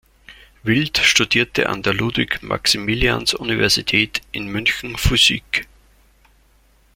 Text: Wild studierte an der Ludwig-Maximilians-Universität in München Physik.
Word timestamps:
Wild 0.63 0.97
studierte 0.97 1.69
an 1.69 1.83
der 1.83 1.93
Ludwig-Maximilians-Universität 1.93 4.21
in 4.31 4.47
München 4.47 4.97
Physik. 4.97 5.67